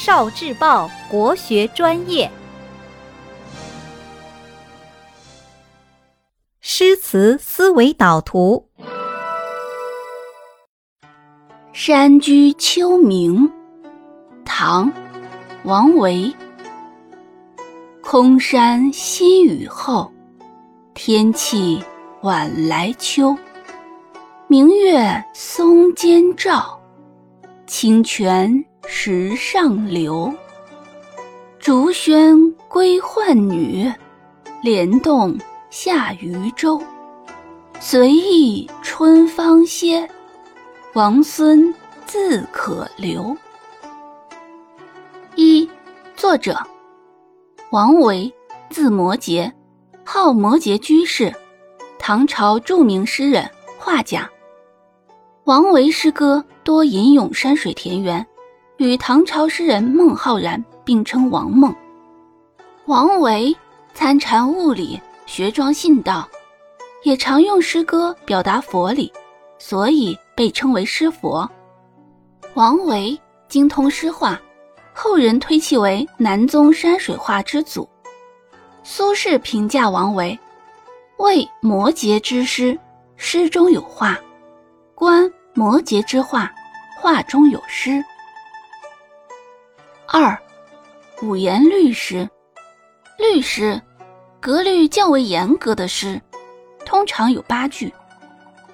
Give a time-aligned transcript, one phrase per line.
[0.00, 2.30] 少智报国学专业，
[6.60, 8.64] 诗词思维导图。
[11.72, 13.36] 《山居秋暝》
[14.44, 14.86] 唐·
[15.64, 16.32] 王维。
[18.00, 20.12] 空山新雨后，
[20.94, 21.82] 天气
[22.22, 23.36] 晚来秋。
[24.46, 26.80] 明月松间照，
[27.66, 30.32] 清泉石上流。
[31.58, 33.92] 竹喧归浣女，
[34.62, 35.38] 莲动
[35.68, 36.82] 下渔舟。
[37.78, 40.08] 随意春芳歇，
[40.94, 41.72] 王孙
[42.06, 43.36] 自可留。
[45.36, 45.68] 一，
[46.16, 46.58] 作者
[47.70, 48.32] 王维，
[48.70, 49.52] 字摩诘，
[50.02, 51.30] 号摩诘居士，
[51.98, 53.48] 唐朝著名诗人、
[53.78, 54.28] 画家。
[55.44, 58.26] 王维诗歌多吟咏山水田园，
[58.78, 61.74] 与唐朝诗人孟浩然并称王孟。
[62.86, 63.54] 王维
[63.92, 66.28] 参禅悟理，学庄信道，
[67.02, 69.12] 也常用诗歌表达佛理，
[69.58, 71.48] 所以被称为诗佛。
[72.54, 74.40] 王维精通诗画，
[74.94, 77.88] 后人推其为南宗山水画之祖。
[78.84, 80.38] 苏轼评价王维
[81.18, 82.78] ：“为摩诘之诗，
[83.16, 84.14] 诗中有画；
[84.94, 86.48] 观。”摩诘之画，
[87.00, 88.00] 画中有诗。
[90.18, 90.36] 二，
[91.22, 92.28] 五言律诗。
[93.20, 93.80] 律诗，
[94.40, 96.20] 格律较为严格的诗，
[96.84, 97.94] 通常有八句，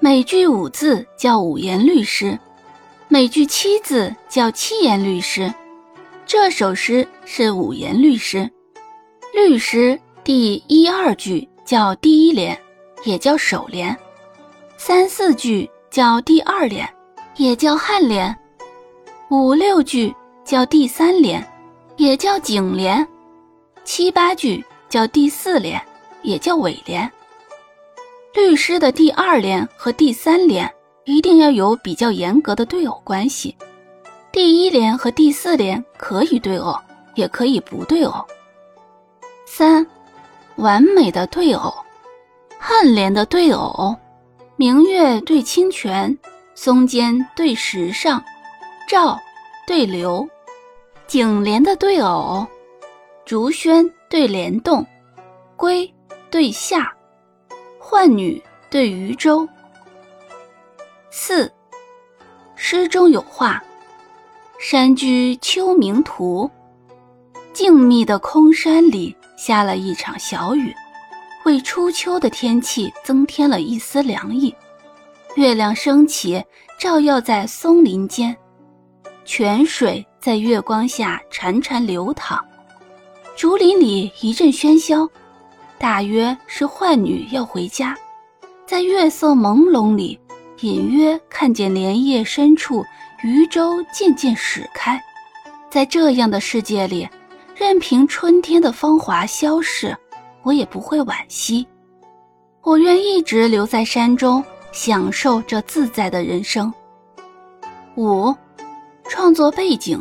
[0.00, 2.38] 每句五字叫五言律诗，
[3.08, 5.52] 每句七字叫七言律诗。
[6.24, 8.50] 这首诗是五言律诗。
[9.34, 12.58] 律诗第一二句叫第一联，
[13.04, 13.94] 也叫首联，
[14.78, 15.70] 三四句。
[15.88, 16.86] 叫第二联，
[17.36, 18.30] 也叫颔联；
[19.30, 20.14] 五六句
[20.46, 21.44] 叫第三联，
[21.96, 23.04] 也叫颈联；
[23.82, 25.82] 七八句叫第四联，
[26.22, 27.10] 也叫尾联。
[28.32, 30.72] 律诗的第二联和第三联
[31.04, 33.56] 一定要有比较严格的对偶关系，
[34.30, 36.78] 第一联和第四联可以对偶，
[37.16, 38.24] 也可以不对偶。
[39.46, 39.84] 三，
[40.58, 41.74] 完美的对偶，
[42.60, 43.96] 颔联的对偶。
[44.54, 46.16] 明月对清泉，
[46.54, 48.22] 松间对石上，
[48.88, 49.18] 照
[49.66, 50.26] 对流，
[51.06, 52.44] 颈联的对偶，
[53.24, 54.84] 竹喧对莲动，
[55.56, 55.92] 归
[56.30, 56.92] 对下，
[57.78, 59.48] 浣女对渔舟。
[61.10, 61.50] 四，
[62.56, 63.62] 诗中有画，
[64.58, 66.50] 山居秋暝图。
[67.52, 70.74] 静谧的空山里下了一场小雨。
[71.44, 74.52] 为初秋的天气增添了一丝凉意，
[75.36, 76.44] 月亮升起，
[76.80, 78.36] 照耀在松林间，
[79.26, 82.38] 泉水在月光下潺潺流淌，
[83.36, 85.06] 竹林里一阵喧嚣，
[85.78, 87.94] 大约是浣女要回家。
[88.64, 90.18] 在月色朦胧里，
[90.60, 92.84] 隐约看见莲叶深处
[93.24, 95.02] 渔舟渐渐驶开。
[95.68, 97.08] 在这样的世界里，
[97.56, 99.94] 任凭春天的芳华消逝。
[100.44, 101.66] 我也不会惋惜，
[102.62, 106.72] 我愿一直留在山中，享受这自在的人生。
[107.96, 108.32] 五，
[109.08, 110.00] 创作背景，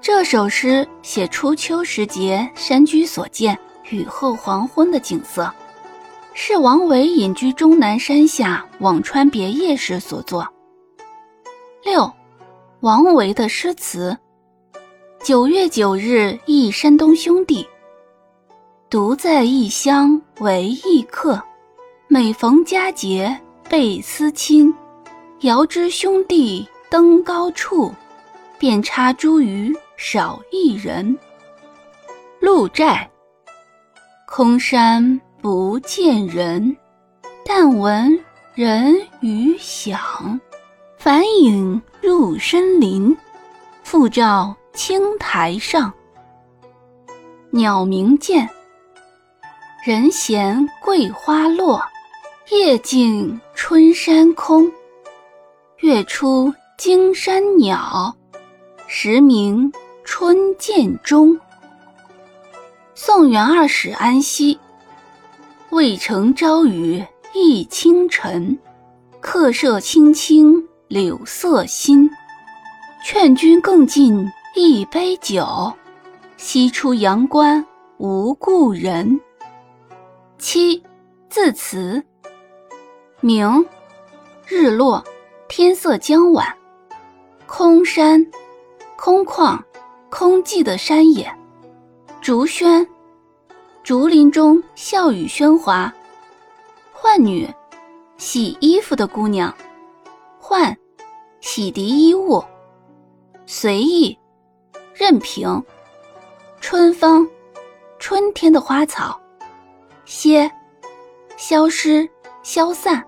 [0.00, 3.56] 这首诗写初秋时节山居所见
[3.90, 5.50] 雨后黄昏的景色，
[6.34, 10.46] 是王维隐居终南山下辋川别业时所作。
[11.84, 12.10] 六，
[12.80, 14.16] 王维的诗词，
[15.22, 17.66] 九月九日忆山东兄弟。
[18.90, 21.40] 独在异乡为异客，
[22.08, 23.36] 每逢佳节
[23.68, 24.72] 倍思亲。
[25.40, 27.92] 遥知兄弟登高处，
[28.64, 31.18] 遍插茱萸少一人。
[32.40, 33.06] 鹿柴。
[34.26, 36.74] 空山不见人，
[37.44, 38.18] 但闻
[38.54, 40.40] 人语响。
[40.96, 43.14] 返影入深林，
[43.82, 45.92] 复照青苔上。
[47.50, 48.48] 鸟鸣涧。
[49.84, 51.84] 人闲桂花落，
[52.50, 54.72] 夜静春山空。
[55.80, 58.16] 月出惊山鸟，
[58.96, 59.72] 时鸣
[60.04, 61.36] 春涧中。
[62.94, 64.56] 宋元二使安西。
[65.70, 67.04] 渭城朝雨
[67.34, 68.56] 浥轻尘，
[69.18, 72.08] 客舍青青柳色新。
[73.04, 74.24] 劝君更尽
[74.54, 75.44] 一杯酒，
[76.36, 77.66] 西出阳关
[77.98, 79.20] 无故人。
[80.38, 80.80] 七，
[81.28, 82.00] 字词。
[83.20, 83.66] 明，
[84.46, 85.04] 日落，
[85.48, 86.46] 天色将晚。
[87.44, 88.24] 空山，
[89.04, 89.62] 空旷，
[90.08, 91.30] 空寂的山野。
[92.22, 92.88] 竹喧，
[93.82, 95.92] 竹林中笑语喧哗。
[96.90, 97.46] 浣女，
[98.16, 99.54] 洗衣服的姑娘。
[100.40, 100.74] 浣，
[101.42, 102.42] 洗涤衣物。
[103.44, 104.18] 随意，
[104.94, 105.62] 任凭。
[106.58, 107.28] 春芳，
[107.98, 109.20] 春天的花草。
[110.06, 110.50] 歇，
[111.36, 112.08] 消失，
[112.42, 113.04] 消散。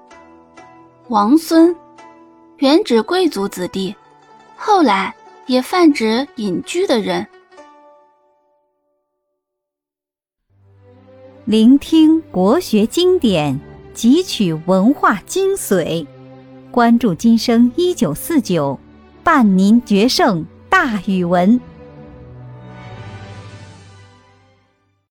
[1.09, 1.75] 王孙，
[2.59, 3.97] 原指贵族子弟，
[4.59, 5.17] 后来
[5.47, 7.27] 也泛指隐居的人。
[11.45, 13.61] 聆听国学经典，
[13.95, 16.05] 汲取文化精髓，
[16.73, 18.79] 关注今生一九四九，
[19.23, 21.61] 伴您决胜大语文。